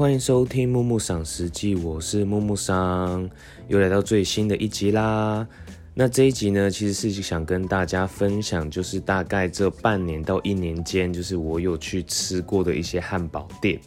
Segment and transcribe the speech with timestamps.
[0.00, 3.28] 欢迎收听木木赏食记，我是木木桑，
[3.68, 5.46] 又来到最新的一集啦。
[5.92, 13.78] 那这一集呢，其实是想跟大家分享，就是大概这半年到一年间，就是我有去吃过的一些汉堡店。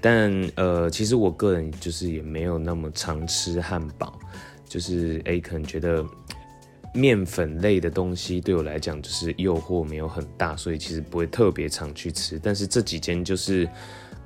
[0.00, 4.18] 但呃，其实我个人就是也没有那么常吃汉堡，
[4.68, 6.04] 就是诶，可能觉得
[6.92, 12.36] 面粉类的东西对我来讲就是诱惑没有很大，所以其实不会特别常去吃。
[12.42, 13.68] 但是这几间就是。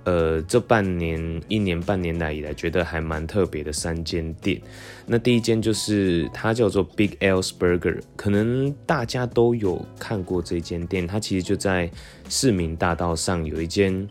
[0.06, 4.62] 呃，这半年、一年半年来以来，觉得还蛮特别的三间店。
[5.05, 11.09] 那第一间就是它叫做 Big L's Burger，可能大家都有看过这间店。
[11.09, 11.91] 它其实就在
[12.29, 14.09] 市民大道上有一间，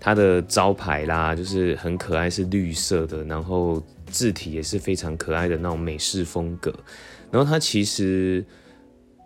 [0.00, 6.74] 它的招牌啦，就是很可爱，是绿色的，然后字体也是非常可爱的那种美式风格。
[7.30, 8.42] 然后它其实。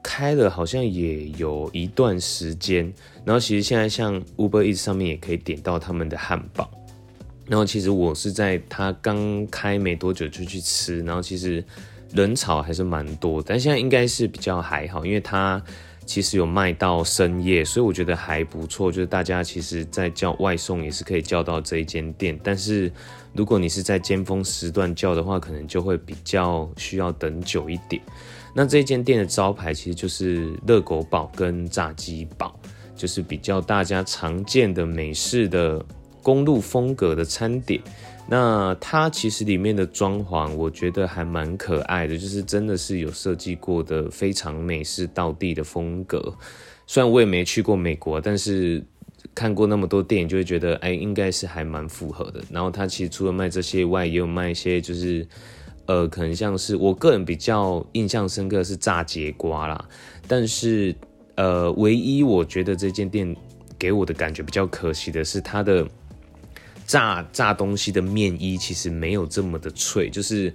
[0.02, 2.92] 开了好像也有一段时间，
[3.24, 6.70] 然后其实现在像 Uber Eats 上面也可以点到他们的汉堡，
[7.46, 11.62] 然后其实我是在他刚开没多久就去吃，然后其实
[12.12, 15.62] 人潮还是蛮多，但现在应该是比较还好，因为它
[16.06, 22.90] 其实有卖到深夜，所以我觉得还不错，就是大家其实在叫外送也是可以叫到这一间店，但是
[23.32, 28.02] 如果你是在尖峰时段叫的话，可能就会比较需要等久一点。
[28.52, 32.58] 那这间店的招牌其实就是热狗堡跟炸鸡堡，
[32.96, 35.84] 就是比较大家常见的美式的
[36.20, 37.80] 公路风格的餐点。
[38.28, 46.32] 那它其实里面的装潢，我觉得还蛮可爱的，就是真的是有设计过的非常美式道地的风格。
[46.86, 48.84] 虽然我也没去过美国，但是
[49.32, 52.42] 看过那么多电影，就会觉得哎，应该是还蛮符合的。
[52.50, 55.24] 然后它其实除了卖这些外，也有卖一些就是。
[55.90, 59.84] 呃，可能像是我个人比较印象深刻是炸节瓜啦，
[60.28, 60.94] 但是
[61.34, 63.34] 呃，唯一我觉得这间店
[63.76, 65.84] 给我的感觉比较可惜的是它的
[66.86, 70.54] 炸炸东西的面衣其实没有这么的脆，就是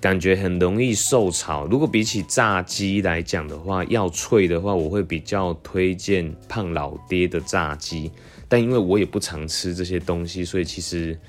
[0.00, 1.66] 感觉很容易受潮。
[1.66, 8.10] 如果比起炸鸡来讲的话，要脆的话，我会比较推荐胖老爹的炸鸡，
[8.48, 11.20] 但因为我也不常吃这些东西，所以其实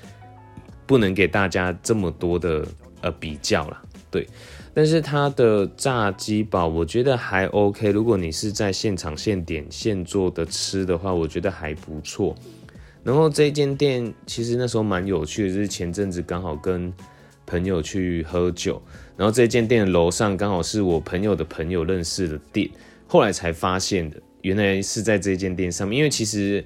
[0.86, 2.66] 不能给大家这么多的。
[3.02, 3.82] 呃，比较啦，
[4.12, 4.28] 对，
[4.72, 7.90] 但是它的炸鸡堡我觉得还 OK。
[7.90, 12.32] 如果你是在现场现点现做的吃的话，我觉得还不错。
[13.02, 16.92] 然后这间店其实那时候蛮有趣的，就是前阵子刚好跟
[17.44, 18.80] 朋友去喝酒，
[19.16, 22.70] 然后这间店的楼上刚好是我朋友的朋友认识的店，
[23.08, 25.98] 后来才发现的，原来是在这间店上面。
[25.98, 26.64] 因为其实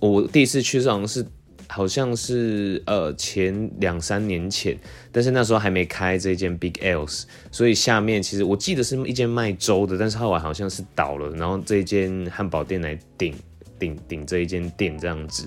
[0.00, 1.24] 我第一次去好像是。
[1.68, 4.76] 好像是呃前两三年前，
[5.12, 13.34] 但是那时候还没开这间 Big Else，所以下面其实我记得是一间卖粥的，但是后来好像是倒了，然后这间汉堡店来顶
[13.78, 15.46] 顶顶这一间店这样子，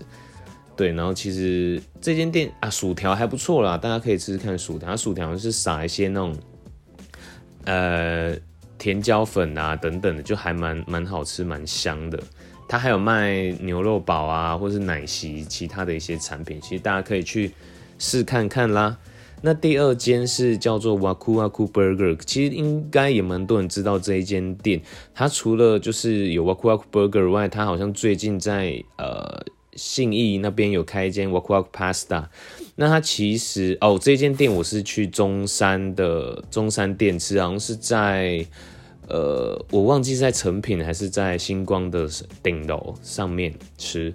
[0.78, 6.38] 对，然后其实这间店啊薯条还不错啦，大家可以吃吃看薯条，薯条是撒一些那种
[7.66, 8.36] 呃
[8.82, 12.20] 甜椒粉啊等等的，就还蛮蛮好吃，蛮香的。
[12.68, 17.52] 它还有卖牛肉堡啊，或是奶昔，其他的一些产品，其实大家可以去
[18.00, 18.98] 试看看啦。
[19.44, 24.82] 那第二间是叫做 Waku Waku Burger，其实应该也蛮多人知道这一间店。
[25.14, 29.46] 它除了就是有 Waku Waku Burger 外，它好像最近在呃
[29.76, 32.26] 信义那边有开一间 Waku Waku Pasta。
[32.76, 38.46] 那它其实哦，这间店我是去中山的中山店吃，好像是在。
[39.08, 42.08] 呃，我忘记在成品还是在星光的
[42.42, 44.14] 顶楼上面吃，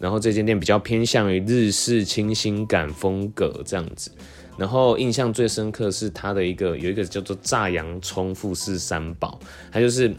[0.00, 4.10] 然后这间店比较偏向于日式清新感风格这样子，
[4.56, 9.38] 然后印象最深刻是它的一个有一个叫做炸洋葱富士三宝，
[9.70, 10.14] 它就是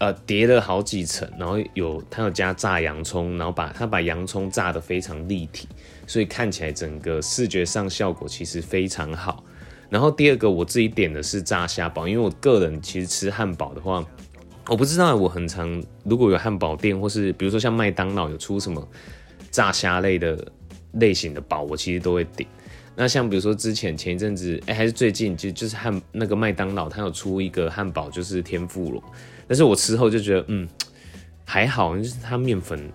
[0.00, 5.68] 呃叠了好几层，然后有它有加炸洋葱，然后把它把洋葱炸得非常立体，
[6.06, 9.44] 所以看起来整个视觉上效果其实非常好。
[9.90, 14.02] 然后第二个我自己点的是炸虾堡，因为我个人其实吃汉堡的话，
[14.68, 18.86] 我不知道我很常如果有汉堡店或是比如说像麦当劳有出什么
[19.50, 20.42] 炸虾类的
[20.92, 22.48] 类型的堡，我其实都会点。
[22.96, 29.02] 那像比如说之前前一阵子，哎还是最近就就是汉那个麦当劳它有出一个汉堡就是天妇罗，
[29.50, 30.68] 但是我吃后就觉得嗯
[31.44, 32.88] 还好，就是它面粉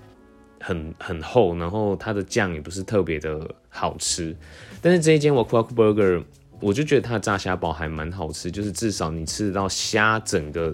[0.61, 4.33] 很很厚，然后它的酱也不是特别的好吃。
[4.81, 6.23] 但是这一间我 Quack Burger。
[6.61, 10.73] 我就觉得它的炸虾堡还蛮好吃，就是至少你吃得到虾整个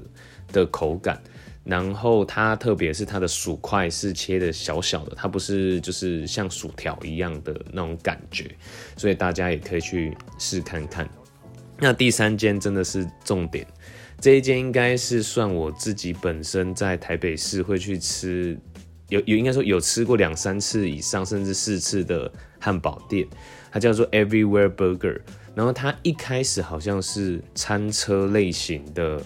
[0.54, 1.20] 的口感，
[1.64, 8.56] 然后它特别是它的薯块是切的小小的，它不是就是像薯条一样的那种感觉，
[8.96, 11.10] 所以大家也可以去试看看。
[11.80, 13.66] 那第三间真的是重点，
[14.22, 18.56] 这一间应该是算我自己本身在台北市会去吃
[19.10, 23.28] 有有应该说有吃过两三次以上，甚至四次的汉堡店，
[23.72, 25.20] 它叫做 Everywhere Burger。
[25.56, 29.22] 然后它一开始好像是餐车类型的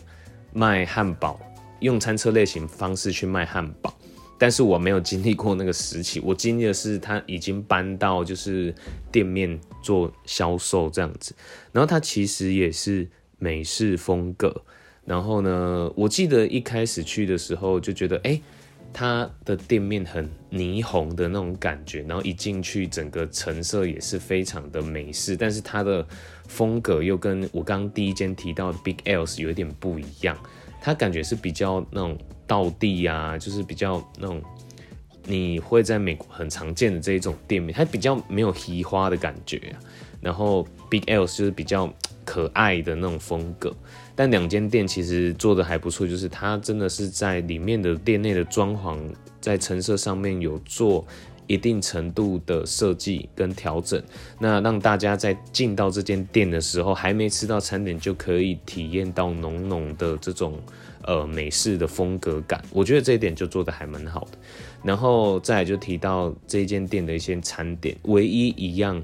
[0.53, 1.39] 卖汉堡，
[1.81, 3.93] 用餐车类型方式去卖汉堡。
[4.37, 8.73] 但是我没有经历过那个时期，我经历的是他已经搬到就是
[9.11, 11.35] 店面做销售这样子，
[11.73, 13.07] 然后它其实也是
[13.37, 14.63] 美式风格，
[15.05, 18.41] 然后呢，我记得一开始去的时候就觉得，哎，
[18.91, 26.05] 它的店面很霓虹的那种感觉，然后一进去整个成色也是非常的美式，但是它的
[26.47, 30.37] 风格又跟我刚第一间提到的 Big Else 有点不一样，
[30.81, 32.17] 它感觉是比较那种。
[32.47, 34.39] 道地啊，就是比较那种
[35.25, 39.75] 你会在美国很常见的这一种店面，它比较没有奇花的感觉。
[40.21, 41.91] 然后 Big Else 就是比较
[42.23, 43.75] 可爱的那种风格，
[44.15, 48.97] 但两间店其实做的还不错，就是它真的是在里面的店内的装潢，
[49.41, 51.05] 在陈设上面有做
[51.47, 54.01] 一定程度的设计跟调整，
[54.39, 60.59] 那让大家在进到这间店的时候，还没吃到餐点就可以体验到浓浓的这种。
[61.07, 64.39] 呃，美式的风格感，我觉得这一点就做的还蛮好的。
[64.81, 69.03] 然后再就提到这间店的一些餐点，唯一一样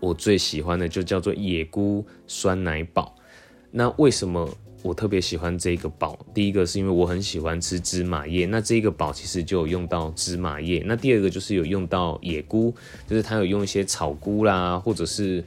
[0.00, 3.14] 我最喜欢的就叫做野菇酸奶堡。
[3.76, 4.48] 那为什么
[4.82, 6.16] 我特别喜欢这个堡？
[6.32, 10.80] 第一个是因为我很喜欢吃芝麻叶，那这个堡其实就有用到芝麻叶。
[10.86, 12.72] 那第二个就是有用到野菇，
[13.08, 15.42] 就是它有用一些草菇啦，或者是。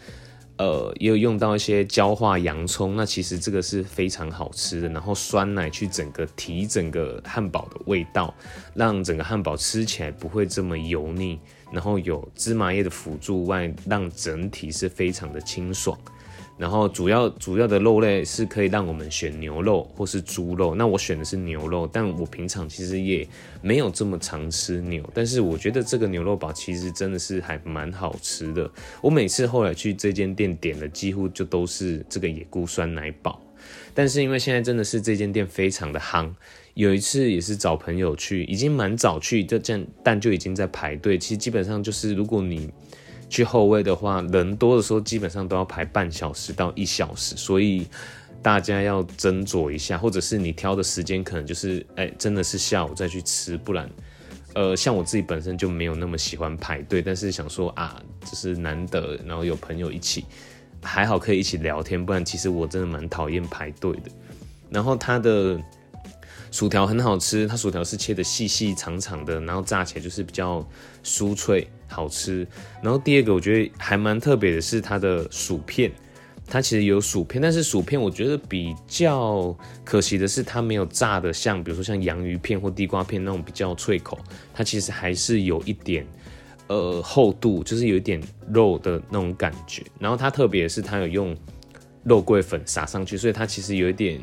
[0.59, 4.89] 呃，也有用到一些焦化洋葱，那其实这个是非常好吃的。
[4.89, 8.33] 然后酸奶去整个提整个汉堡的味道，
[8.73, 11.39] 让整个汉堡吃起来不会这么油腻。
[11.71, 15.95] 然后有芝麻叶的辅助外，让整体是非常的清爽。
[16.57, 23.27] 然后主要主要的肉类是可以让我们选牛肉或是猪肉，那我选的是牛肉，但我平常其实也
[23.61, 28.69] 没有这么常吃牛，但是我觉得这个牛肉堡其实真的是还蛮好吃的。
[29.01, 33.39] 我每次后来去这间店点的几乎就都是这个野菇酸奶堡，
[33.93, 36.33] 但是因为现在真的是这间店非常的夯，
[36.73, 39.61] 有一次也是找朋友去，已经蛮早去，这
[40.01, 41.19] 但就已经在排队。
[41.19, 42.69] 其实基本上就是如果你。
[43.29, 47.87] 去后位的话，人多的时候基本上都要排半小时到一小时，所以
[48.41, 53.89] 大家要斟酌一下，或者是你挑的时间可能就是，哎，真的是下午再去吃，不然，
[54.53, 60.25] 呃，像我自己本身就没有那么喜欢排队，但是想说啊，就是难得，然后有朋友一起，
[60.81, 64.11] 还好可以一起聊天，不然其实我真的蛮讨厌排队的。
[64.69, 65.59] 然后它的。
[66.51, 70.67] 薯条很好吃，它薯条是切的细细长长的，然后炸起来就是比较
[71.03, 72.47] 酥脆好吃。
[72.81, 75.91] 然后第二个我觉得还蛮特别的是它的薯片，
[76.47, 84.17] 它其实有薯片，但是薯片我觉得比较可惜的是它没有炸的像，比如说像洋芋片或地瓜片那种比较脆口，
[84.53, 86.07] 它其实还是有一点
[86.67, 88.21] 呃厚度，就是有一点
[88.51, 89.83] 肉的那种感觉。
[89.99, 91.35] 然后它特别是它有用
[92.03, 94.21] 肉桂粉撒上去，所以它其实有一点。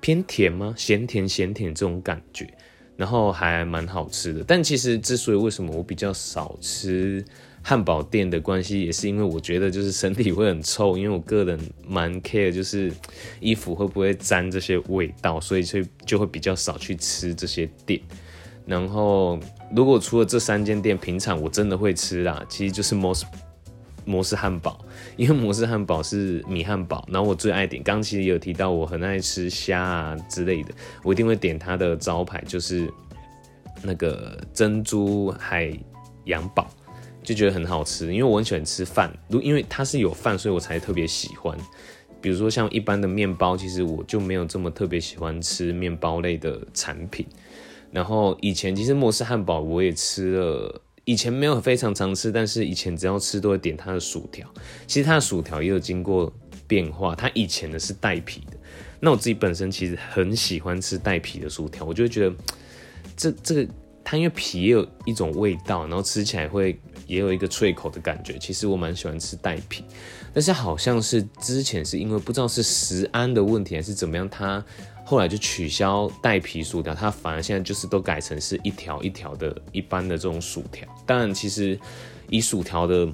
[0.00, 0.74] 偏甜吗？
[0.76, 2.46] 咸甜咸甜这种感觉，
[2.96, 4.44] 然后还蛮好吃的。
[4.46, 7.24] 但其实之所以为什么我比较少吃
[7.62, 12.92] 汉堡店的关系，也是因为我觉得就是身体会很臭，因为我个人蛮 care 就是
[13.40, 18.00] 衣服会不会沾这些味道，所以就就会比较少去吃这些店。
[18.66, 19.38] 然后
[19.74, 23.24] 如果除了这三间店，平常我真的会吃啦，其实就是 most。
[24.04, 24.82] 摩斯汉堡，
[25.18, 27.82] 因为摩斯汉堡是米汉堡，然后我最爱点。
[27.82, 30.72] 刚其实有提到我很爱吃虾啊之类的，
[31.02, 32.88] 我一定会点它的招牌，就是
[33.82, 35.76] 那个珍珠海
[36.26, 36.68] 洋堡，
[37.20, 38.14] 就觉得很好吃。
[38.14, 41.58] 因为我很喜欢吃饭，因为它是有饭，所以我才特别喜欢。
[42.20, 47.26] 比如说像一般的面包，其实我就没有这么特别喜欢吃面包类的产品。
[47.90, 50.82] 然后以前其实摩斯汉堡我也吃了。
[51.08, 54.46] 以前没有非常常吃，但是以前只要吃都会点它的薯条。
[54.86, 56.30] 其实它的薯条也有经过
[56.66, 58.58] 变化，它以前的是带皮的。
[59.00, 62.36] 那我自己本身其实很喜欢吃带皮的薯条，我就会觉得
[63.16, 63.66] 这这个
[64.04, 68.36] 它因为皮也有一种味道，然后吃起来会也有一个脆口的感觉。
[68.38, 69.84] 其实我蛮喜欢吃带皮，
[70.34, 74.62] 但是好像是之前是因为不知道是食安的问题还是怎么样，它。
[75.08, 80.86] 后来就取消带皮薯条，它反而现在就是都改成是一条一条的一般的这种薯条。
[81.06, 81.80] 当然，其实
[82.28, 83.08] 以薯条的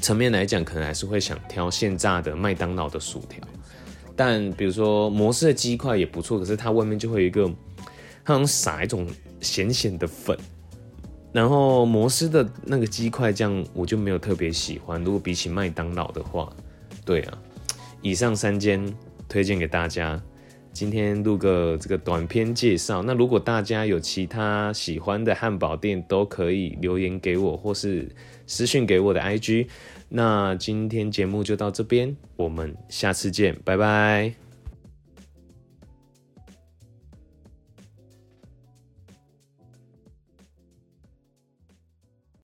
[0.00, 3.46] 层面来讲，可能还是会想挑现炸的麦当劳的薯条。
[4.16, 7.46] 但比如说摩斯的鸡块也不错，可是它外面就会有一个，
[8.24, 9.06] 它好像撒一种
[9.42, 10.34] 咸咸的粉。
[11.30, 14.98] 然后摩斯的那个鸡块酱我就没有特别喜欢。
[15.04, 16.50] 如果比起麦当劳的话，
[17.04, 17.38] 对啊，
[18.00, 18.82] 以上三间
[19.28, 20.18] 推荐给大家。
[20.72, 23.02] 今天录个这个短片介绍。
[23.02, 28.08] 那如果大家有其他喜欢的汉堡店，都可以留言给我，或是
[28.46, 29.66] 私讯给我的 IG。
[30.08, 34.41] 那今天节目就到这边，我们下次见，拜拜。